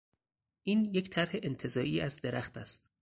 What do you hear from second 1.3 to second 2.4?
انتزاعی از